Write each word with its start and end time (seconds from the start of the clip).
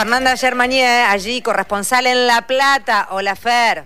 Fernanda 0.00 0.34
Germanier, 0.34 1.04
allí 1.10 1.42
corresponsal 1.42 2.06
en 2.06 2.26
La 2.26 2.46
Plata. 2.46 3.08
Hola, 3.10 3.36
Fer. 3.36 3.84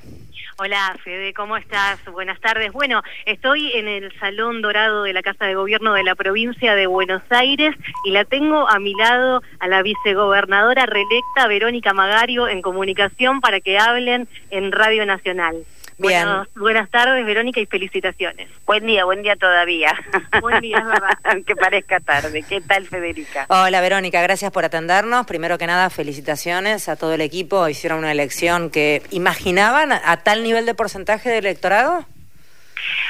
Hola, 0.59 0.97
Fede, 1.03 1.35
¿cómo 1.35 1.57
estás? 1.57 1.99
Buenas 2.05 2.41
tardes. 2.41 2.71
Bueno, 2.71 3.03
estoy 3.27 3.73
en 3.73 3.89
el 3.89 4.17
Salón 4.21 4.63
Dorado 4.63 5.03
de 5.03 5.13
la 5.13 5.23
Casa 5.23 5.47
de 5.47 5.57
Gobierno 5.57 5.93
de 5.95 6.05
la 6.05 6.15
provincia 6.15 6.77
de 6.77 6.87
Buenos 6.87 7.23
Aires 7.31 7.75
y 8.05 8.13
la 8.13 8.25
tengo 8.25 8.71
a 8.71 8.79
mi 8.79 8.95
lado 8.95 9.43
a 9.59 9.67
la 9.67 9.83
vicegobernadora 9.83 10.87
reelecta 10.87 11.49
Verónica 11.49 11.93
Magario 11.93 12.47
en 12.47 12.63
comunicación 12.63 13.41
para 13.41 13.59
que 13.59 13.81
hablen 13.81 14.29
en 14.51 14.71
Radio 14.71 15.05
Nacional. 15.07 15.65
Bien. 15.99 16.27
buenas 16.57 16.91
tardes, 16.91 17.25
Verónica, 17.25 17.61
y 17.61 17.67
felicitaciones. 17.67 18.49
Buen 18.67 18.87
día, 18.87 19.05
buen 19.05 19.23
día 19.23 19.37
todavía. 19.37 19.95
Buen 20.41 20.61
día, 20.61 20.81
verdad. 20.81 21.19
Aunque 21.25 21.55
parezca 21.55 22.01
tarde. 22.01 22.45
¿Qué 22.49 22.61
tal, 22.61 22.87
Federica? 22.87 23.47
Hola, 23.49 23.81
Verónica, 23.81 24.21
gracias 24.23 24.51
por 24.51 24.65
atendernos. 24.65 25.27
Primero 25.27 25.59
que 25.59 25.67
nada, 25.67 25.91
felicitaciones 25.91 26.89
a 26.89 26.97
todo 26.97 27.15
el 27.15 27.21
equipo. 27.21 27.69
Hicieron 27.69 28.01
una 28.01 28.13
elección 28.13 28.71
que 28.71 29.03
imaginaban 29.11 29.93
a 29.93 30.17
tal 30.19 30.43
nivel 30.43 30.67
de 30.67 30.75
porcentaje 30.75 31.31
de 31.31 31.39
electorado. 31.39 32.07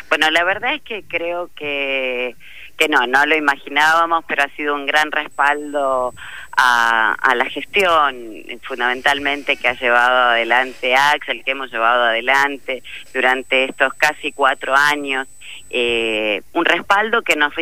Bueno, 0.08 0.30
la 0.30 0.44
verdad 0.44 0.74
es 0.74 0.82
que 0.82 1.02
creo 1.02 1.50
que 1.56 2.36
que 2.76 2.88
no, 2.88 3.06
no 3.06 3.24
lo 3.26 3.36
imaginábamos, 3.36 4.24
pero 4.26 4.42
ha 4.42 4.48
sido 4.48 4.74
un 4.74 4.86
gran 4.86 5.10
respaldo 5.12 6.12
a, 6.56 7.34
la 7.34 7.44
gestión, 7.46 8.44
fundamentalmente 8.62 9.56
que 9.56 9.68
ha 9.68 9.74
llevado 9.74 10.30
adelante 10.30 10.94
Axel, 10.94 11.44
que 11.44 11.50
hemos 11.50 11.72
llevado 11.72 12.04
adelante 12.04 12.82
durante 13.12 13.64
estos 13.64 13.92
casi 13.94 14.32
cuatro 14.32 14.74
años, 14.74 15.26
eh, 15.70 16.42
un 16.52 16.64
respaldo 16.64 17.22
que 17.22 17.36
nos 17.36 17.52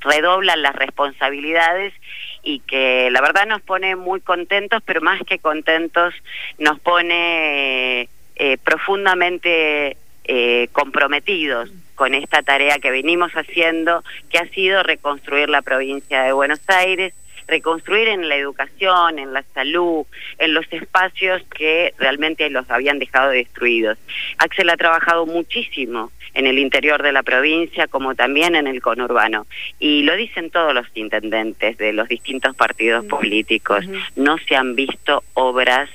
redobla 0.00 0.56
las 0.56 0.74
responsabilidades 0.74 1.94
y 2.42 2.60
que 2.60 3.10
la 3.10 3.20
verdad 3.20 3.46
nos 3.46 3.62
pone 3.62 3.96
muy 3.96 4.20
contentos, 4.20 4.82
pero 4.84 5.00
más 5.00 5.20
que 5.26 5.38
contentos 5.38 6.14
nos 6.58 6.78
pone 6.80 8.08
eh, 8.36 8.58
profundamente 8.62 9.96
eh, 10.32 10.68
comprometidos 10.70 11.72
con 11.96 12.14
esta 12.14 12.40
tarea 12.42 12.78
que 12.78 12.92
venimos 12.92 13.32
haciendo, 13.32 14.04
que 14.30 14.38
ha 14.38 14.46
sido 14.50 14.84
reconstruir 14.84 15.48
la 15.48 15.60
provincia 15.60 16.22
de 16.22 16.32
Buenos 16.32 16.60
Aires, 16.68 17.14
reconstruir 17.48 18.06
en 18.06 18.28
la 18.28 18.36
educación, 18.36 19.18
en 19.18 19.32
la 19.32 19.42
salud, 19.54 20.06
en 20.38 20.54
los 20.54 20.72
espacios 20.72 21.42
que 21.52 21.94
realmente 21.98 22.48
los 22.48 22.70
habían 22.70 23.00
dejado 23.00 23.30
destruidos. 23.30 23.98
Axel 24.38 24.70
ha 24.70 24.76
trabajado 24.76 25.26
muchísimo 25.26 26.12
en 26.34 26.46
el 26.46 26.60
interior 26.60 27.02
de 27.02 27.10
la 27.10 27.24
provincia 27.24 27.88
como 27.88 28.14
también 28.14 28.54
en 28.54 28.68
el 28.68 28.80
conurbano. 28.80 29.48
Y 29.80 30.04
lo 30.04 30.14
dicen 30.14 30.50
todos 30.50 30.72
los 30.72 30.86
intendentes 30.94 31.76
de 31.76 31.92
los 31.92 32.06
distintos 32.08 32.54
partidos 32.54 33.04
políticos, 33.06 33.84
no 34.14 34.38
se 34.38 34.54
han 34.54 34.76
visto 34.76 35.24
obras 35.34 35.90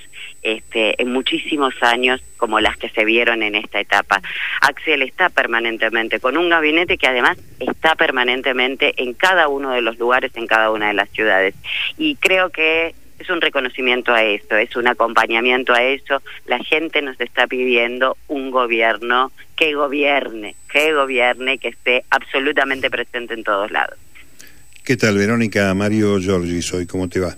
este, 0.46 1.02
en 1.02 1.12
muchísimos 1.12 1.74
años 1.82 2.22
como 2.38 2.60
las 2.60 2.78
que 2.78 2.90
se 2.90 3.04
vieron 3.04 3.42
en 3.42 3.56
esta 3.56 3.80
etapa. 3.80 4.22
Axel 4.62 5.02
está 5.02 5.30
permanentemente 5.30 6.20
con 6.20 6.38
un 6.38 6.50
gabinete 6.50 7.00
que 7.00 7.08
además 7.08 7.38
está 7.60 7.96
permanentemente 7.96 8.94
en 8.98 9.14
cada 9.16 9.48
uno 9.48 9.72
de 9.72 9.82
los 9.82 9.98
lugares, 9.98 10.32
en 10.36 10.46
cada 10.46 10.70
una 10.70 10.90
de 10.90 10.94
las 10.94 11.10
ciudades. 11.10 11.56
Y 11.98 12.16
creo 12.18 12.52
que 12.52 12.94
es 13.18 13.30
un 13.30 13.42
reconocimiento 13.42 14.14
a 14.14 14.24
eso, 14.24 14.56
es 14.56 14.76
un 14.76 14.88
acompañamiento 14.88 15.74
a 15.74 15.82
eso. 15.82 16.22
La 16.46 16.60
gente 16.60 17.02
nos 17.02 17.20
está 17.20 17.48
pidiendo 17.48 18.16
un 18.28 18.52
gobierno 18.52 19.32
que 19.56 19.74
gobierne, 19.74 20.56
que 20.72 20.94
gobierne, 20.94 21.58
que 21.58 21.70
esté 21.70 22.04
absolutamente 22.12 22.92
presente 22.92 23.34
en 23.34 23.44
todos 23.44 23.72
lados. 23.72 23.98
¿Qué 24.84 24.96
tal, 24.96 25.18
Verónica? 25.18 25.74
Mario 25.74 26.20
Giorgi 26.20 26.62
soy, 26.62 26.86
¿cómo 26.86 27.10
te 27.10 27.20
va? 27.20 27.36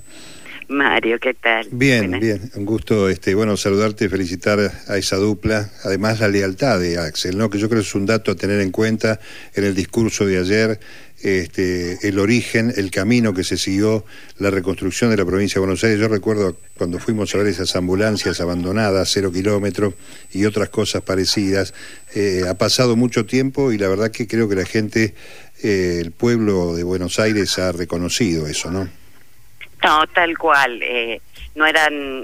Mario, 0.69 1.17
¿qué 1.19 1.33
tal? 1.33 1.67
Bien, 1.71 2.11
bien, 2.19 2.51
un 2.55 2.65
gusto, 2.65 3.07
este, 3.09 3.33
bueno, 3.35 3.55
saludarte, 3.55 4.09
felicitar 4.09 4.59
a 4.87 4.97
esa 4.97 5.15
dupla, 5.15 5.69
además 5.83 6.19
la 6.19 6.27
lealtad 6.27 6.79
de 6.79 6.97
Axel, 6.97 7.37
¿no? 7.37 7.49
Que 7.49 7.57
yo 7.57 7.69
creo 7.69 7.81
que 7.81 7.87
es 7.87 7.95
un 7.95 8.05
dato 8.05 8.31
a 8.31 8.35
tener 8.35 8.59
en 8.59 8.71
cuenta 8.71 9.19
en 9.55 9.63
el 9.63 9.73
discurso 9.73 10.25
de 10.25 10.39
ayer, 10.39 10.79
este, 11.21 12.07
el 12.07 12.19
origen, 12.19 12.73
el 12.75 12.91
camino 12.91 13.33
que 13.33 13.45
se 13.45 13.57
siguió, 13.57 14.05
la 14.39 14.51
reconstrucción 14.51 15.09
de 15.09 15.17
la 15.17 15.25
provincia 15.25 15.55
de 15.55 15.59
Buenos 15.61 15.83
Aires. 15.83 15.99
Yo 15.99 16.09
recuerdo 16.09 16.57
cuando 16.77 16.99
fuimos 16.99 17.33
a 17.33 17.37
ver 17.37 17.47
esas 17.47 17.75
ambulancias 17.75 18.41
abandonadas, 18.41 19.09
cero 19.11 19.31
kilómetros 19.31 19.93
y 20.33 20.45
otras 20.45 20.69
cosas 20.69 21.01
parecidas. 21.01 21.73
Eh, 22.13 22.43
ha 22.47 22.55
pasado 22.55 22.95
mucho 22.95 23.25
tiempo 23.25 23.71
y 23.71 23.77
la 23.77 23.87
verdad 23.87 24.11
que 24.11 24.27
creo 24.27 24.49
que 24.49 24.55
la 24.55 24.65
gente, 24.65 25.15
eh, 25.63 25.99
el 26.01 26.11
pueblo 26.11 26.75
de 26.75 26.83
Buenos 26.83 27.19
Aires 27.19 27.57
ha 27.57 27.71
reconocido 27.71 28.47
eso, 28.47 28.69
¿no? 28.69 29.06
No, 29.87 30.05
tal 30.07 30.37
cual. 30.37 30.83
Eh, 30.83 31.21
no 31.55 31.65
eran, 31.65 32.23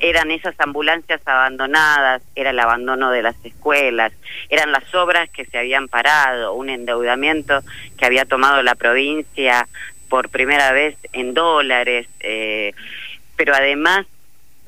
eran 0.00 0.30
esas 0.30 0.58
ambulancias 0.58 1.20
abandonadas, 1.26 2.22
era 2.34 2.48
el 2.48 2.58
abandono 2.58 3.10
de 3.10 3.22
las 3.22 3.36
escuelas, 3.44 4.12
eran 4.48 4.72
las 4.72 4.92
obras 4.94 5.28
que 5.28 5.44
se 5.44 5.58
habían 5.58 5.86
parado, 5.86 6.54
un 6.54 6.70
endeudamiento 6.70 7.60
que 7.98 8.06
había 8.06 8.24
tomado 8.24 8.62
la 8.62 8.74
provincia 8.74 9.68
por 10.08 10.30
primera 10.30 10.72
vez 10.72 10.96
en 11.12 11.34
dólares, 11.34 12.08
eh, 12.20 12.72
pero 13.36 13.54
además 13.54 14.06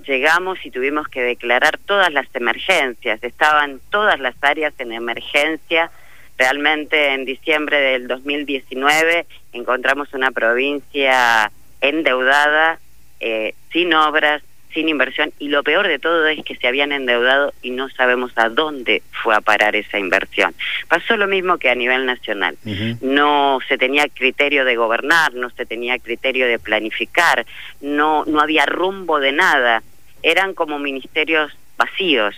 llegamos 0.06 0.58
y 0.64 0.70
tuvimos 0.70 1.08
que 1.08 1.22
declarar 1.22 1.78
todas 1.78 2.12
las 2.12 2.26
emergencias, 2.34 3.18
estaban 3.24 3.80
todas 3.90 4.20
las 4.20 4.34
áreas 4.42 4.74
en 4.78 4.92
emergencia. 4.92 5.90
Realmente 6.36 7.14
en 7.14 7.24
diciembre 7.24 7.80
del 7.80 8.08
2019 8.08 9.26
encontramos 9.54 10.12
una 10.12 10.30
provincia 10.32 11.50
endeudada, 11.80 12.78
eh, 13.20 13.54
sin 13.72 13.94
obras, 13.94 14.42
sin 14.76 14.88
inversión 14.90 15.32
y 15.38 15.48
lo 15.48 15.62
peor 15.62 15.88
de 15.88 15.98
todo 15.98 16.26
es 16.26 16.44
que 16.44 16.54
se 16.54 16.68
habían 16.68 16.92
endeudado 16.92 17.54
y 17.62 17.70
no 17.70 17.88
sabemos 17.88 18.32
a 18.36 18.50
dónde 18.50 19.02
fue 19.22 19.34
a 19.34 19.40
parar 19.40 19.74
esa 19.74 19.98
inversión. 19.98 20.54
Pasó 20.86 21.16
lo 21.16 21.26
mismo 21.26 21.56
que 21.56 21.70
a 21.70 21.74
nivel 21.74 22.04
nacional. 22.04 22.58
No 23.00 23.58
se 23.66 23.78
tenía 23.78 24.06
criterio 24.08 24.66
de 24.66 24.76
gobernar, 24.76 25.32
no 25.32 25.48
se 25.48 25.64
tenía 25.64 25.98
criterio 25.98 26.46
de 26.46 26.58
planificar, 26.58 27.46
no 27.80 28.24
no 28.26 28.40
había 28.40 28.66
rumbo 28.66 29.18
de 29.18 29.32
nada. 29.32 29.82
Eran 30.22 30.52
como 30.52 30.78
ministerios 30.78 31.56
vacíos 31.78 32.34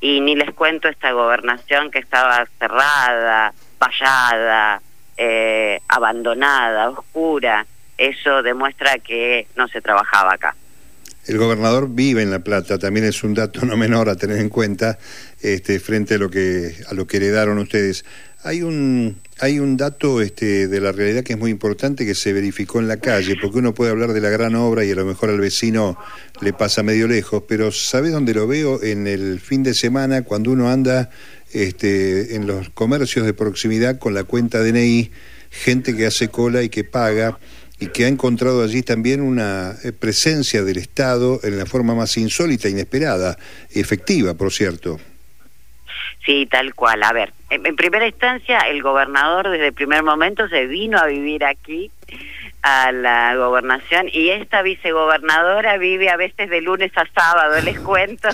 y 0.00 0.20
ni 0.20 0.36
les 0.36 0.52
cuento 0.52 0.88
esta 0.88 1.12
gobernación 1.12 1.90
que 1.90 2.00
estaba 2.00 2.46
cerrada, 2.58 3.54
vallada, 3.78 4.82
eh, 5.16 5.80
abandonada, 5.88 6.90
oscura 6.90 7.66
eso 7.98 8.42
demuestra 8.42 8.98
que 8.98 9.46
no 9.56 9.68
se 9.68 9.80
trabajaba 9.80 10.34
acá. 10.34 10.54
El 11.26 11.36
gobernador 11.36 11.88
vive 11.90 12.22
en 12.22 12.30
La 12.30 12.38
Plata, 12.38 12.78
también 12.78 13.04
es 13.04 13.22
un 13.22 13.34
dato 13.34 13.66
no 13.66 13.76
menor 13.76 14.08
a 14.08 14.16
tener 14.16 14.38
en 14.38 14.48
cuenta 14.48 14.98
este, 15.42 15.78
frente 15.78 16.14
a 16.14 16.18
lo 16.18 16.30
que 16.30 16.74
a 16.88 16.94
lo 16.94 17.06
que 17.06 17.18
heredaron 17.18 17.58
ustedes. 17.58 18.06
Hay 18.44 18.62
un 18.62 19.20
hay 19.40 19.58
un 19.58 19.76
dato 19.76 20.22
este, 20.22 20.68
de 20.68 20.80
la 20.80 20.90
realidad 20.90 21.22
que 21.22 21.34
es 21.34 21.38
muy 21.38 21.50
importante 21.50 22.06
que 22.06 22.14
se 22.14 22.32
verificó 22.32 22.78
en 22.78 22.88
la 22.88 22.96
calle, 22.96 23.36
porque 23.40 23.58
uno 23.58 23.74
puede 23.74 23.90
hablar 23.90 24.14
de 24.14 24.20
la 24.20 24.30
gran 24.30 24.54
obra 24.54 24.84
y 24.84 24.90
a 24.90 24.94
lo 24.94 25.04
mejor 25.04 25.28
al 25.28 25.38
vecino 25.38 25.98
le 26.40 26.52
pasa 26.52 26.82
medio 26.82 27.06
lejos, 27.06 27.42
pero 27.46 27.70
¿sabes 27.72 28.12
dónde 28.12 28.32
lo 28.32 28.46
veo? 28.46 28.82
En 28.82 29.06
el 29.06 29.38
fin 29.38 29.62
de 29.62 29.74
semana, 29.74 30.22
cuando 30.22 30.50
uno 30.50 30.70
anda 30.70 31.10
este, 31.52 32.36
en 32.36 32.46
los 32.46 32.70
comercios 32.70 33.26
de 33.26 33.34
proximidad 33.34 33.98
con 33.98 34.14
la 34.14 34.24
cuenta 34.24 34.62
DNI, 34.62 35.10
gente 35.50 35.94
que 35.94 36.06
hace 36.06 36.28
cola 36.28 36.62
y 36.62 36.68
que 36.68 36.84
paga 36.84 37.38
y 37.80 37.88
que 37.88 38.04
ha 38.04 38.08
encontrado 38.08 38.62
allí 38.62 38.82
también 38.82 39.20
una 39.20 39.74
eh, 39.84 39.92
presencia 39.92 40.62
del 40.64 40.78
Estado 40.78 41.40
en 41.42 41.58
la 41.58 41.66
forma 41.66 41.94
más 41.94 42.16
insólita, 42.16 42.68
inesperada, 42.68 43.36
efectiva, 43.70 44.34
por 44.34 44.52
cierto. 44.52 44.98
Sí, 46.24 46.46
tal 46.50 46.74
cual. 46.74 47.02
A 47.04 47.12
ver, 47.12 47.32
en, 47.50 47.76
primera 47.76 48.06
instancia, 48.06 48.58
el 48.60 48.82
gobernador 48.82 49.48
desde 49.48 49.68
el 49.68 49.72
primer 49.72 50.02
momento 50.02 50.48
se 50.48 50.66
vino 50.66 50.98
a 50.98 51.06
vivir 51.06 51.44
aquí 51.44 51.90
a 52.62 52.92
la 52.92 53.34
gobernación 53.36 54.08
y 54.12 54.30
esta 54.30 54.62
vicegobernadora 54.62 55.76
vive 55.76 56.10
a 56.10 56.16
veces 56.16 56.50
de 56.50 56.60
lunes 56.60 56.90
a 56.96 57.06
sábado, 57.14 57.60
les 57.62 57.78
cuento, 57.80 58.28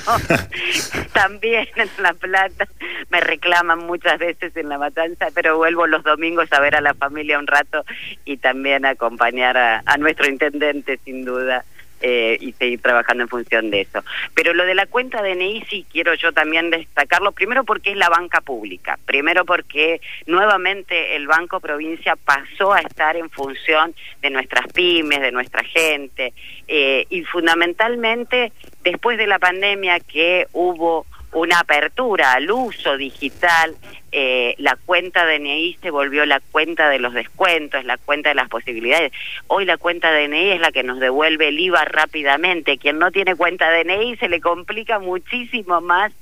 también 1.12 1.68
en 1.76 1.90
La 1.98 2.14
Plata, 2.14 2.66
me 3.10 3.20
reclaman 3.20 3.80
muchas 3.86 4.18
veces 4.18 4.56
en 4.56 4.68
la 4.68 4.78
matanza, 4.78 5.28
pero 5.34 5.56
vuelvo 5.56 5.86
los 5.86 6.02
domingos 6.02 6.52
a 6.52 6.60
ver 6.60 6.74
a 6.76 6.80
la 6.80 6.94
familia 6.94 7.38
un 7.38 7.46
rato 7.46 7.84
y 8.24 8.38
también 8.38 8.86
a 8.86 8.90
acompañar 8.90 9.56
a 9.56 9.96
nuestro 9.98 10.26
intendente 10.28 10.98
sin 11.04 11.24
duda. 11.24 11.64
Eh, 12.06 12.36
y 12.38 12.52
seguir 12.52 12.82
trabajando 12.82 13.22
en 13.22 13.30
función 13.30 13.70
de 13.70 13.80
eso. 13.80 14.04
Pero 14.34 14.52
lo 14.52 14.66
de 14.66 14.74
la 14.74 14.84
cuenta 14.84 15.22
DNI 15.22 15.64
sí 15.70 15.86
quiero 15.90 16.12
yo 16.12 16.34
también 16.34 16.68
destacarlo, 16.68 17.32
primero 17.32 17.64
porque 17.64 17.92
es 17.92 17.96
la 17.96 18.10
banca 18.10 18.42
pública, 18.42 18.98
primero 19.06 19.46
porque 19.46 20.02
nuevamente 20.26 21.16
el 21.16 21.26
Banco 21.26 21.60
Provincia 21.60 22.14
pasó 22.16 22.74
a 22.74 22.80
estar 22.80 23.16
en 23.16 23.30
función 23.30 23.94
de 24.20 24.28
nuestras 24.28 24.70
pymes, 24.74 25.22
de 25.22 25.32
nuestra 25.32 25.64
gente, 25.64 26.34
eh, 26.68 27.06
y 27.08 27.22
fundamentalmente 27.22 28.52
después 28.82 29.16
de 29.16 29.26
la 29.26 29.38
pandemia 29.38 29.98
que 30.00 30.46
hubo 30.52 31.06
una 31.34 31.58
apertura 31.60 32.32
al 32.32 32.50
uso 32.50 32.96
digital, 32.96 33.76
eh, 34.12 34.54
la 34.58 34.76
cuenta 34.76 35.26
DNI 35.26 35.78
se 35.82 35.90
volvió 35.90 36.24
la 36.24 36.40
cuenta 36.40 36.88
de 36.88 37.00
los 37.00 37.12
descuentos, 37.12 37.84
la 37.84 37.98
cuenta 37.98 38.28
de 38.28 38.36
las 38.36 38.48
posibilidades. 38.48 39.12
Hoy 39.48 39.64
la 39.64 39.76
cuenta 39.76 40.12
DNI 40.12 40.52
es 40.52 40.60
la 40.60 40.70
que 40.70 40.84
nos 40.84 41.00
devuelve 41.00 41.48
el 41.48 41.58
IVA 41.58 41.84
rápidamente. 41.84 42.78
Quien 42.78 43.00
no 43.00 43.10
tiene 43.10 43.34
cuenta 43.34 43.70
DNI 43.70 44.16
se 44.16 44.28
le 44.28 44.40
complica 44.40 45.00
muchísimo 45.00 45.80
más 45.80 46.12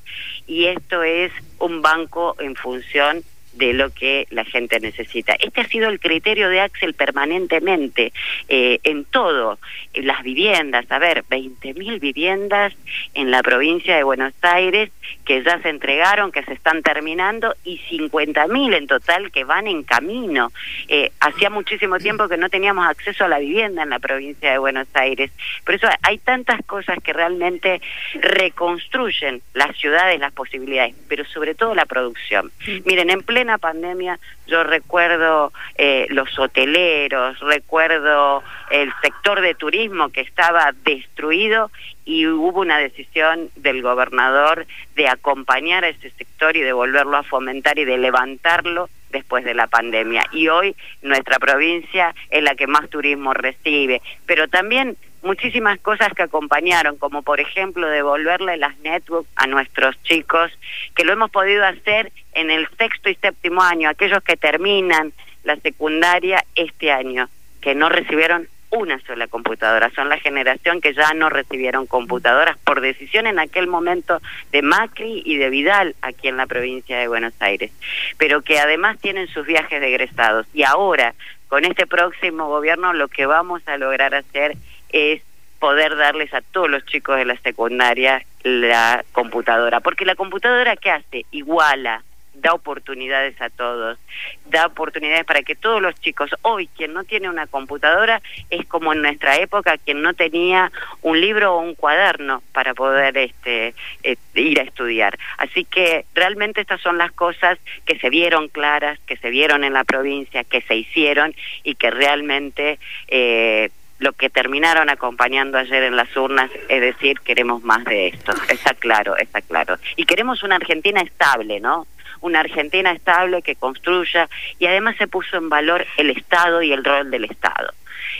y 0.46 0.66
esto 0.66 1.02
es 1.02 1.30
un 1.58 1.82
banco 1.82 2.34
en 2.40 2.56
función 2.56 3.22
de 3.52 3.72
lo 3.72 3.90
que 3.90 4.26
la 4.30 4.44
gente 4.44 4.80
necesita. 4.80 5.34
Este 5.34 5.60
ha 5.60 5.68
sido 5.68 5.88
el 5.88 6.00
criterio 6.00 6.48
de 6.48 6.60
Axel 6.60 6.94
permanentemente 6.94 8.12
eh, 8.48 8.80
en 8.84 9.04
todo, 9.04 9.58
en 9.94 10.06
las 10.06 10.22
viviendas, 10.22 10.90
a 10.90 10.98
ver, 10.98 11.24
20.000 11.30 12.00
viviendas 12.00 12.74
en 13.14 13.30
la 13.30 13.42
provincia 13.42 13.96
de 13.96 14.02
Buenos 14.02 14.32
Aires 14.42 14.90
que 15.24 15.42
ya 15.42 15.60
se 15.60 15.68
entregaron, 15.68 16.32
que 16.32 16.42
se 16.44 16.54
están 16.54 16.82
terminando 16.82 17.54
y 17.64 17.78
50.000 17.78 18.74
en 18.74 18.86
total 18.86 19.30
que 19.30 19.44
van 19.44 19.66
en 19.66 19.82
camino. 19.82 20.52
Eh, 20.88 21.12
hacía 21.20 21.50
muchísimo 21.50 21.98
tiempo 21.98 22.28
que 22.28 22.36
no 22.36 22.48
teníamos 22.48 22.86
acceso 22.86 23.24
a 23.24 23.28
la 23.28 23.38
vivienda 23.38 23.82
en 23.82 23.90
la 23.90 23.98
provincia 23.98 24.50
de 24.50 24.58
Buenos 24.58 24.88
Aires. 24.94 25.30
Por 25.64 25.74
eso 25.74 25.88
hay 26.02 26.18
tantas 26.18 26.64
cosas 26.66 26.98
que 27.02 27.12
realmente 27.12 27.80
reconstruyen 28.14 29.42
las 29.54 29.76
ciudades, 29.76 30.18
las 30.20 30.32
posibilidades, 30.32 30.94
pero 31.08 31.24
sobre 31.24 31.54
todo 31.54 31.74
la 31.74 31.86
producción. 31.86 32.50
Miren, 32.84 33.10
en 33.10 33.22
pleno 33.22 33.41
plena 33.42 33.58
pandemia 33.58 34.20
yo 34.46 34.62
recuerdo 34.62 35.52
eh, 35.76 36.06
los 36.10 36.38
hoteleros, 36.38 37.40
recuerdo 37.40 38.44
el 38.70 38.92
sector 39.02 39.40
de 39.40 39.56
turismo 39.56 40.10
que 40.10 40.20
estaba 40.20 40.72
destruido 40.84 41.72
y 42.04 42.28
hubo 42.28 42.60
una 42.60 42.78
decisión 42.78 43.50
del 43.56 43.82
gobernador 43.82 44.66
de 44.94 45.08
acompañar 45.08 45.84
a 45.84 45.88
ese 45.88 46.10
sector 46.10 46.56
y 46.56 46.60
de 46.60 46.72
volverlo 46.72 47.16
a 47.16 47.24
fomentar 47.24 47.80
y 47.80 47.84
de 47.84 47.98
levantarlo 47.98 48.88
después 49.10 49.44
de 49.44 49.54
la 49.54 49.66
pandemia. 49.66 50.24
Y 50.30 50.46
hoy 50.46 50.76
nuestra 51.02 51.40
provincia 51.40 52.14
es 52.30 52.42
la 52.44 52.54
que 52.54 52.68
más 52.68 52.88
turismo 52.90 53.34
recibe, 53.34 54.02
pero 54.24 54.46
también 54.46 54.96
muchísimas 55.22 55.78
cosas 55.80 56.12
que 56.14 56.22
acompañaron, 56.22 56.96
como 56.96 57.22
por 57.22 57.40
ejemplo 57.40 57.88
devolverle 57.88 58.56
las 58.56 58.76
netbooks 58.78 59.28
a 59.36 59.46
nuestros 59.46 60.00
chicos, 60.02 60.50
que 60.94 61.04
lo 61.04 61.12
hemos 61.12 61.30
podido 61.30 61.64
hacer 61.64 62.12
en 62.32 62.50
el 62.50 62.68
sexto 62.76 63.08
y 63.08 63.14
séptimo 63.16 63.62
año, 63.62 63.88
aquellos 63.88 64.22
que 64.22 64.36
terminan 64.36 65.12
la 65.44 65.56
secundaria 65.56 66.44
este 66.54 66.92
año, 66.92 67.28
que 67.60 67.74
no 67.74 67.88
recibieron 67.88 68.48
una 68.72 68.98
sola 69.00 69.28
computadora. 69.28 69.90
Son 69.90 70.08
la 70.08 70.18
generación 70.18 70.80
que 70.80 70.94
ya 70.94 71.12
no 71.14 71.28
recibieron 71.28 71.86
computadoras 71.86 72.56
por 72.58 72.80
decisión 72.80 73.26
en 73.26 73.38
aquel 73.38 73.66
momento 73.66 74.20
de 74.50 74.62
Macri 74.62 75.22
y 75.24 75.36
de 75.36 75.50
Vidal 75.50 75.94
aquí 76.00 76.28
en 76.28 76.38
la 76.38 76.46
provincia 76.46 76.98
de 76.98 77.06
Buenos 77.06 77.34
Aires, 77.40 77.70
pero 78.18 78.40
que 78.40 78.58
además 78.58 78.98
tienen 78.98 79.28
sus 79.28 79.46
viajes 79.46 79.80
de 79.80 79.88
egresados. 79.88 80.46
Y 80.54 80.62
ahora, 80.62 81.14
con 81.48 81.66
este 81.66 81.86
próximo 81.86 82.48
gobierno, 82.48 82.94
lo 82.94 83.08
que 83.08 83.26
vamos 83.26 83.62
a 83.66 83.76
lograr 83.76 84.14
hacer 84.14 84.56
es 84.92 85.22
poder 85.58 85.96
darles 85.96 86.32
a 86.34 86.40
todos 86.40 86.68
los 86.68 86.84
chicos 86.86 87.16
de 87.16 87.24
la 87.24 87.36
secundaria 87.38 88.24
la 88.42 89.04
computadora. 89.12 89.80
Porque 89.80 90.04
la 90.04 90.16
computadora, 90.16 90.76
¿qué 90.76 90.90
hace? 90.90 91.24
Iguala, 91.30 92.02
da 92.34 92.52
oportunidades 92.54 93.40
a 93.40 93.50
todos, 93.50 93.98
da 94.46 94.66
oportunidades 94.66 95.24
para 95.24 95.42
que 95.42 95.54
todos 95.54 95.80
los 95.80 95.94
chicos, 96.00 96.30
hoy 96.42 96.66
quien 96.66 96.92
no 96.92 97.04
tiene 97.04 97.28
una 97.28 97.46
computadora 97.46 98.20
es 98.50 98.66
como 98.66 98.92
en 98.92 99.02
nuestra 99.02 99.36
época 99.36 99.78
quien 99.78 100.02
no 100.02 100.14
tenía 100.14 100.72
un 101.02 101.20
libro 101.20 101.54
o 101.54 101.60
un 101.60 101.74
cuaderno 101.74 102.42
para 102.52 102.74
poder 102.74 103.16
este, 103.16 103.74
eh, 104.02 104.16
ir 104.34 104.60
a 104.60 104.64
estudiar. 104.64 105.18
Así 105.38 105.64
que 105.64 106.06
realmente 106.14 106.60
estas 106.60 106.80
son 106.80 106.98
las 106.98 107.12
cosas 107.12 107.58
que 107.84 107.98
se 107.98 108.10
vieron 108.10 108.48
claras, 108.48 108.98
que 109.06 109.16
se 109.16 109.30
vieron 109.30 109.62
en 109.62 109.74
la 109.74 109.84
provincia, 109.84 110.42
que 110.42 110.62
se 110.62 110.74
hicieron 110.74 111.34
y 111.62 111.74
que 111.74 111.90
realmente 111.90 112.78
eh, 113.08 113.70
lo 114.02 114.12
que 114.12 114.30
terminaron 114.30 114.90
acompañando 114.90 115.58
ayer 115.58 115.84
en 115.84 115.96
las 115.96 116.14
urnas, 116.16 116.50
es 116.68 116.80
decir, 116.80 117.20
queremos 117.20 117.62
más 117.62 117.84
de 117.84 118.08
esto. 118.08 118.32
Está 118.48 118.74
claro, 118.74 119.16
está 119.16 119.40
claro. 119.40 119.76
Y 119.96 120.04
queremos 120.04 120.42
una 120.42 120.56
Argentina 120.56 121.00
estable, 121.00 121.60
¿no? 121.60 121.86
Una 122.20 122.40
Argentina 122.40 122.90
estable 122.90 123.42
que 123.42 123.54
construya 123.56 124.28
y 124.58 124.66
además 124.66 124.96
se 124.96 125.06
puso 125.06 125.36
en 125.36 125.48
valor 125.48 125.86
el 125.96 126.10
Estado 126.10 126.62
y 126.62 126.72
el 126.72 126.84
rol 126.84 127.10
del 127.10 127.24
Estado. 127.24 127.72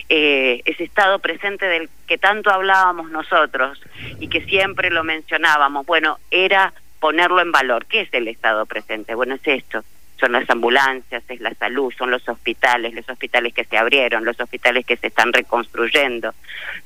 Eh, 0.09 0.63
ese 0.65 0.85
Estado 0.85 1.19
presente 1.19 1.67
del 1.67 1.91
que 2.07 2.19
tanto 2.19 2.51
hablábamos 2.51 3.11
nosotros 3.11 3.81
y 4.21 4.29
que 4.29 4.45
siempre 4.45 4.91
lo 4.91 5.03
mencionábamos, 5.05 5.85
bueno, 5.85 6.19
era 6.31 6.73
ponerlo 7.01 7.41
en 7.41 7.51
valor. 7.51 7.87
¿Qué 7.87 8.03
es 8.03 8.15
el 8.15 8.29
Estado 8.29 8.67
presente? 8.67 9.15
Bueno, 9.15 9.35
es 9.35 9.43
esto, 9.45 9.83
son 10.23 10.33
las 10.33 10.49
ambulancias, 10.49 11.25
es 11.29 11.41
la 11.41 11.53
salud, 11.55 11.93
son 11.99 12.13
los 12.13 12.27
hospitales, 12.29 12.95
los 12.95 13.09
hospitales 13.09 13.53
que 13.53 13.65
se 13.65 13.77
abrieron, 13.77 14.25
los 14.25 14.39
hospitales 14.39 14.87
que 14.87 14.97
se 14.97 15.09
están 15.09 15.33
reconstruyendo, 15.33 16.33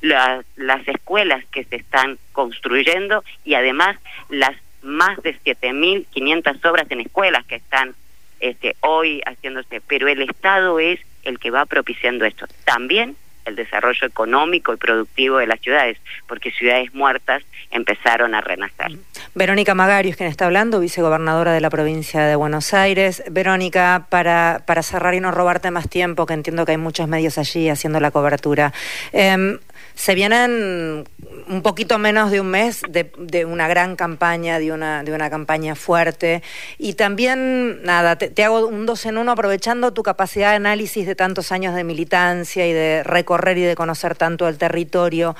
las, 0.01 0.43
las 0.55 0.87
escuelas 0.87 1.45
que 1.51 1.63
se 1.65 1.75
están 1.75 2.17
construyendo 2.31 3.23
y 3.45 3.53
además 3.53 3.95
las 4.29 4.55
más 4.81 5.21
de 5.21 5.37
7.500 5.41 6.67
obras 6.67 6.89
en 6.89 7.01
escuelas 7.01 7.45
que 7.45 7.57
están 7.57 7.93
este, 8.39 8.75
hoy 8.79 9.21
haciéndose, 9.23 9.81
pero 9.81 10.07
el 10.07 10.23
Estado 10.23 10.79
es 10.79 10.99
el 11.21 11.37
que 11.37 11.51
va 11.51 11.67
propiciando 11.67 12.25
esto. 12.25 12.47
También 12.65 13.15
el 13.47 13.55
desarrollo 13.55 14.05
económico 14.05 14.73
y 14.73 14.77
productivo 14.77 15.37
de 15.37 15.47
las 15.47 15.59
ciudades, 15.59 15.97
porque 16.27 16.51
ciudades 16.51 16.93
muertas 16.93 17.43
empezaron 17.71 18.35
a 18.35 18.41
renacer. 18.41 18.97
Verónica 19.35 19.73
Magarios, 19.73 20.15
quien 20.15 20.29
está 20.29 20.45
hablando, 20.45 20.79
vicegobernadora 20.79 21.53
de 21.53 21.61
la 21.61 21.69
provincia 21.69 22.21
de 22.21 22.35
Buenos 22.35 22.73
Aires. 22.73 23.23
Verónica, 23.29 24.07
para, 24.09 24.63
para 24.65 24.83
cerrar 24.83 25.13
y 25.13 25.19
no 25.19 25.31
robarte 25.31 25.71
más 25.71 25.89
tiempo, 25.89 26.25
que 26.25 26.33
entiendo 26.33 26.65
que 26.65 26.71
hay 26.71 26.77
muchos 26.77 27.07
medios 27.07 27.37
allí 27.37 27.69
haciendo 27.69 27.99
la 27.99 28.11
cobertura. 28.11 28.73
Em, 29.11 29.59
se 29.95 30.15
vienen 30.15 31.05
un 31.47 31.61
poquito 31.61 31.97
menos 31.97 32.31
de 32.31 32.41
un 32.41 32.47
mes 32.47 32.81
de, 32.87 33.45
una 33.45 33.67
gran 33.67 33.95
campaña, 33.95 34.59
de 34.59 34.71
una, 34.71 35.03
de 35.03 35.11
una 35.13 35.29
campaña 35.29 35.75
fuerte. 35.75 36.43
Y 36.77 36.93
también, 36.93 37.81
nada, 37.83 38.17
te, 38.17 38.43
hago 38.43 38.67
un 38.67 38.85
dos 38.85 39.05
en 39.05 39.17
uno 39.17 39.31
aprovechando 39.31 39.93
tu 39.93 40.03
capacidad 40.03 40.51
de 40.51 40.57
análisis 40.57 41.07
de 41.07 41.15
tantos 41.15 41.51
años 41.51 41.75
de 41.75 41.83
militancia 41.83 42.67
y 42.67 42.73
de 42.73 43.03
recorrer 43.03 43.57
y 43.57 43.63
de 43.63 43.75
conocer 43.75 44.15
tanto 44.15 44.47
el 44.47 44.57
territorio. 44.57 45.35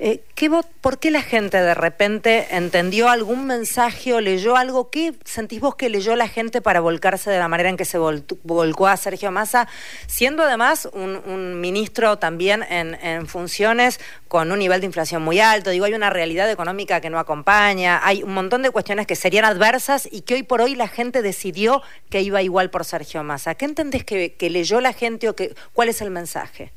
Eh, 0.00 0.22
¿qué 0.36 0.48
¿Por 0.80 1.00
qué 1.00 1.10
la 1.10 1.22
gente 1.22 1.60
de 1.60 1.74
repente 1.74 2.46
entendió 2.52 3.08
algún 3.08 3.46
mensaje 3.46 4.14
o 4.14 4.20
leyó 4.20 4.56
algo? 4.56 4.90
¿Qué 4.90 5.14
sentís 5.24 5.58
vos 5.60 5.74
que 5.74 5.88
leyó 5.88 6.14
la 6.14 6.28
gente 6.28 6.62
para 6.62 6.78
volcarse 6.78 7.30
de 7.30 7.38
la 7.38 7.48
manera 7.48 7.68
en 7.68 7.76
que 7.76 7.84
se 7.84 7.98
volcó 7.98 8.86
a 8.86 8.96
Sergio 8.96 9.32
Massa, 9.32 9.66
siendo 10.06 10.44
además 10.44 10.88
un, 10.92 11.60
ministro 11.60 12.16
también 12.16 12.62
en, 12.70 13.26
funciones 13.26 13.98
con 14.28 14.52
un 14.52 14.60
nivel 14.60 14.80
de 14.80 14.86
inflación 14.86 15.22
muy 15.22 15.40
alto? 15.40 15.70
Digo, 15.70 15.84
hay 15.86 15.94
una 15.94 16.10
realidad 16.10 16.48
económica 16.48 17.00
que 17.00 17.10
no 17.10 17.18
acompaña, 17.18 18.00
hay 18.04 18.22
un 18.22 18.34
montón 18.34 18.62
de 18.62 18.70
cuestiones 18.70 19.04
que 19.04 19.16
serían 19.16 19.44
adversas 19.44 20.08
y 20.10 20.20
que 20.20 20.34
hoy 20.34 20.44
por 20.44 20.60
hoy 20.60 20.76
la 20.76 20.86
gente 20.86 21.22
decidió 21.22 21.82
que 22.08 22.22
iba 22.22 22.40
igual 22.40 22.70
por 22.70 22.84
Sergio 22.84 23.24
Massa. 23.24 23.56
¿Qué 23.56 23.64
entendés 23.64 24.04
que, 24.04 24.34
que 24.34 24.48
leyó 24.48 24.80
la 24.80 24.92
gente 24.92 25.28
o 25.28 25.34
que, 25.34 25.56
cuál 25.72 25.88
es 25.88 26.00
el 26.02 26.12
mensaje? 26.12 26.72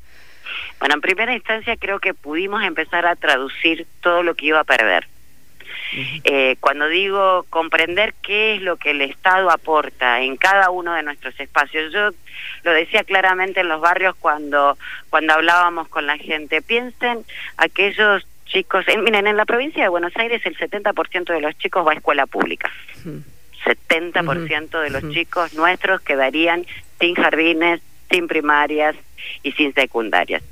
Bueno, 0.78 0.94
en 0.94 1.00
primera 1.00 1.34
instancia 1.34 1.76
creo 1.76 2.00
que 2.00 2.14
pudimos 2.14 2.62
empezar 2.62 3.06
a 3.06 3.16
traducir 3.16 3.86
todo 4.00 4.22
lo 4.22 4.34
que 4.34 4.46
iba 4.46 4.60
a 4.60 4.64
perder. 4.64 5.06
Eh, 6.24 6.56
cuando 6.60 6.88
digo 6.88 7.44
comprender 7.50 8.14
qué 8.22 8.54
es 8.54 8.62
lo 8.62 8.76
que 8.76 8.92
el 8.92 9.02
Estado 9.02 9.50
aporta 9.50 10.22
en 10.22 10.36
cada 10.36 10.70
uno 10.70 10.94
de 10.94 11.02
nuestros 11.02 11.38
espacios, 11.38 11.92
yo 11.92 12.10
lo 12.62 12.72
decía 12.72 13.04
claramente 13.04 13.60
en 13.60 13.68
los 13.68 13.80
barrios 13.80 14.14
cuando, 14.16 14.78
cuando 15.10 15.34
hablábamos 15.34 15.88
con 15.88 16.06
la 16.06 16.16
gente, 16.16 16.62
piensen 16.62 17.24
aquellos 17.58 18.26
chicos, 18.46 18.86
miren, 19.02 19.26
en 19.26 19.36
la 19.36 19.44
provincia 19.44 19.82
de 19.82 19.88
Buenos 19.88 20.16
Aires 20.16 20.44
el 20.44 20.56
70% 20.56 21.24
de 21.32 21.40
los 21.40 21.56
chicos 21.58 21.86
va 21.86 21.92
a 21.92 21.96
escuela 21.96 22.26
pública. 22.26 22.70
70% 23.64 24.80
de 24.80 24.90
los 24.90 25.12
chicos 25.12 25.54
nuestros 25.54 26.00
quedarían 26.00 26.66
sin 27.00 27.14
jardines, 27.14 27.80
sin 28.12 28.28
primarias 28.28 28.94
y 29.42 29.52
sin 29.52 29.74
secundarias. 29.74 30.42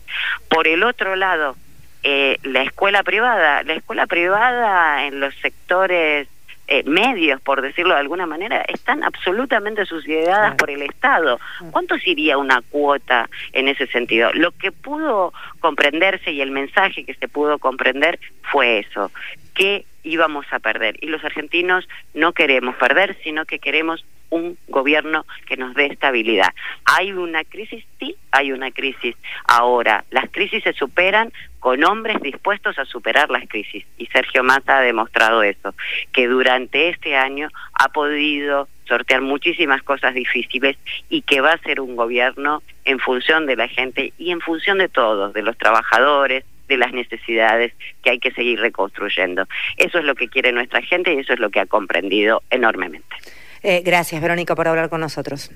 Por 0.49 0.67
el 0.67 0.83
otro 0.83 1.15
lado, 1.15 1.57
eh, 2.03 2.39
la 2.43 2.63
escuela 2.63 3.03
privada, 3.03 3.63
la 3.63 3.75
escuela 3.75 4.07
privada 4.07 5.07
en 5.07 5.21
los 5.21 5.35
sectores 5.37 6.29
eh, 6.73 6.85
medios, 6.85 7.41
por 7.41 7.63
decirlo 7.63 7.95
de 7.95 8.01
alguna 8.01 8.27
manera, 8.27 8.63
están 8.69 9.03
absolutamente 9.03 9.85
subsidiadas 9.85 10.55
por 10.55 10.71
el 10.71 10.83
Estado. 10.83 11.41
¿Cuánto 11.73 11.99
sería 11.99 12.39
una 12.39 12.63
cuota 12.63 13.29
en 13.53 13.67
ese 13.67 13.89
sentido? 13.89 14.33
Lo 14.33 14.53
que 14.53 14.71
pudo 14.71 15.35
comprenderse 15.59 16.31
y 16.31 16.41
el 16.41 16.53
mensaje 16.53 17.05
que 17.05 17.15
se 17.15 17.27
pudo 17.27 17.59
comprender 17.59 18.21
fue 18.43 18.79
eso, 18.79 19.11
que 19.53 19.85
íbamos 20.05 20.47
a 20.53 20.61
perder. 20.61 20.97
Y 21.01 21.09
los 21.09 21.25
argentinos 21.25 21.89
no 22.15 22.33
queremos 22.33 22.77
perder, 22.77 23.17
sino 23.25 23.45
que 23.47 23.59
queremos 23.59 24.05
un 24.31 24.57
gobierno 24.69 25.27
que 25.47 25.57
nos 25.57 25.75
dé 25.75 25.87
estabilidad. 25.87 26.53
Hay 26.85 27.13
una 27.13 27.45
crisis, 27.45 27.85
sí, 27.99 28.17
hay 28.31 28.53
una 28.53 28.71
crisis. 28.71 29.17
Ahora, 29.47 30.05
las 30.11 30.31
crisis 30.31 30.63
se 30.63 30.73
superan 30.73 31.33
con 31.59 31.85
hombres 31.85 32.21
dispuestos 32.23 32.79
a 32.79 32.85
superar 32.85 33.31
las 33.31 33.47
crisis. 33.49 33.85
Y 33.99 34.07
Sergio 34.07 34.43
Massa 34.43 34.79
ha 34.79 34.81
demostrado 34.81 35.43
eso, 35.43 35.75
que 36.13 36.27
durante 36.27 36.89
este 36.89 37.17
año 37.17 37.49
ha 37.75 37.89
podido 37.89 38.69
sortear 38.87 39.21
muchísimas 39.21 39.83
cosas 39.83 40.15
difíciles 40.15 40.77
y 41.09 41.23
que 41.23 41.41
va 41.41 41.53
a 41.53 41.59
ser 41.59 41.81
un 41.81 41.95
gobierno 41.95 42.63
en 42.85 42.99
función 42.99 43.47
de 43.47 43.57
la 43.57 43.69
gente 43.69 44.13
y 44.19 44.33
en 44.33 44.41
función 44.41 44.79
de 44.79 44.89
todos, 44.89 45.33
de 45.33 45.43
los 45.43 45.57
trabajadores, 45.59 46.45
de 46.67 46.77
las 46.77 46.93
necesidades 46.93 47.73
que 48.03 48.11
hay 48.11 48.19
que 48.19 48.31
seguir 48.33 48.61
reconstruyendo. 48.61 49.47
Eso 49.77 49.99
es 49.99 50.05
lo 50.05 50.15
que 50.15 50.29
quiere 50.29 50.53
nuestra 50.53 50.81
gente 50.83 51.13
y 51.13 51.19
eso 51.19 51.35
es 51.35 51.41
lo 51.41 51.51
que 51.51 51.61
ha 51.61 51.67
comprendido 51.67 52.43
enormemente. 52.51 53.17
Eh, 53.63 53.83
gracias, 53.85 54.21
Verónica, 54.21 54.55
por 54.55 54.69
hablar 54.69 54.89
con 54.89 55.01
nosotros. 55.01 55.51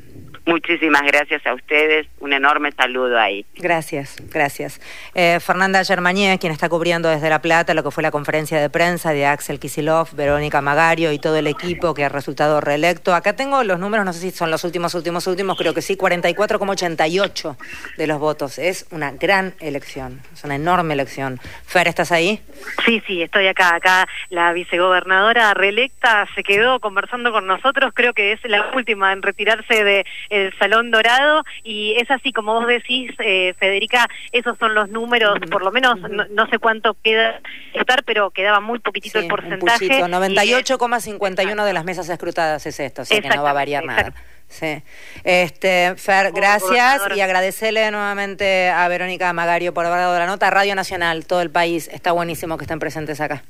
Muchísimas 0.47 1.03
gracias 1.03 1.47
a 1.47 1.55
ustedes. 1.55 2.07
Un 2.21 2.35
enorme 2.35 2.71
saludo 2.73 3.19
ahí. 3.19 3.47
Gracias, 3.57 4.17
gracias. 4.31 4.79
Eh, 5.15 5.39
Fernanda 5.41 5.83
Germanier, 5.85 6.39
quien 6.39 6.53
está 6.53 6.69
cubriendo 6.69 7.09
desde 7.09 7.31
La 7.31 7.41
Plata 7.41 7.73
lo 7.73 7.83
que 7.83 7.91
fue 7.91 8.03
la 8.03 8.11
conferencia 8.11 8.61
de 8.61 8.69
prensa 8.69 9.13
de 9.13 9.25
Axel 9.25 9.59
Kisilov, 9.59 10.15
Verónica 10.15 10.61
Magario 10.61 11.13
y 11.13 11.19
todo 11.19 11.37
el 11.37 11.47
equipo 11.47 11.95
que 11.95 12.05
ha 12.05 12.11
resultado 12.11 12.61
reelecto. 12.61 13.15
Acá 13.15 13.35
tengo 13.35 13.65
los 13.65 13.79
números, 13.79 14.05
no 14.05 14.13
sé 14.13 14.21
si 14.21 14.31
son 14.33 14.51
los 14.51 14.65
últimos, 14.65 14.95
últimos, 14.95 15.27
últimos, 15.27 15.57
creo 15.57 15.73
que 15.73 15.81
sí, 15.81 15.97
44,88 15.97 17.57
de 17.97 18.07
los 18.07 18.19
votos. 18.19 18.59
Es 18.59 18.87
una 18.91 19.13
gran 19.13 19.55
elección, 19.61 20.21
es 20.33 20.45
una 20.45 20.57
enorme 20.57 20.93
elección. 20.93 21.41
Fer, 21.65 21.89
¿estás 21.89 22.13
ahí? 22.13 22.41
Sí, 22.85 23.03
sí, 23.07 23.23
estoy 23.23 23.47
acá. 23.47 23.75
Acá 23.75 24.07
la 24.29 24.53
vicegobernadora 24.53 25.55
reelecta 25.55 26.27
se 26.35 26.43
quedó 26.43 26.81
conversando 26.81 27.33
con 27.33 27.47
nosotros, 27.47 27.93
creo 27.95 28.13
que 28.13 28.33
es 28.33 28.41
la 28.45 28.71
última 28.75 29.13
en 29.13 29.23
retirarse 29.23 29.85
de 29.85 30.05
el 30.35 30.53
Salón 30.59 30.91
Dorado 30.91 31.45
y 31.63 31.95
es 31.99 32.11
así 32.11 32.33
como 32.33 32.55
vos 32.55 32.67
decís, 32.67 33.13
eh, 33.19 33.55
Federica, 33.59 34.09
esos 34.33 34.59
son 34.59 34.75
los 34.75 34.89
números, 34.89 35.39
por 35.51 35.63
lo 35.63 35.71
menos 35.71 35.99
no, 36.31 36.47
sé 36.49 36.59
cuánto 36.59 36.97
queda 37.03 37.41
estar, 37.73 38.03
pero 38.05 38.31
quedaba 38.31 38.61
muy 38.61 38.79
poquitito 38.81 39.19
el 39.19 39.29
porcentaje. 39.29 40.03
98,51 40.03 41.65
de 41.65 41.73
las 41.73 41.85
mesas 41.85 42.09
escrutadas 42.09 42.67
es 42.67 42.81
esto, 42.81 43.03
así 43.03 43.21
que 43.21 43.29
no 43.29 43.43
va 43.43 43.51
a 43.51 43.55
variar 43.55 43.85
nada. 43.85 44.13
Sí. 44.49 44.83
Este, 45.25 45.95
Fer, 45.97 46.31
gracias 46.33 47.03
y 47.17 47.21
agradecerle 47.21 47.91
nuevamente 47.91 48.69
a 48.69 48.87
Verónica 48.89 49.33
Magario 49.33 49.73
por 49.75 49.87
haber 49.87 50.01
dado 50.01 50.19
la 50.19 50.27
nota. 50.27 50.51
Radio 50.51 50.75
Nacional, 50.75 51.27
todo 51.27 51.41
el 51.41 51.51
país, 51.51 51.89
está 51.93 52.13
buenísimo 52.13 52.57
que 52.59 52.65
estén 52.65 52.79
presentes 52.79 53.21
acá. 53.21 53.43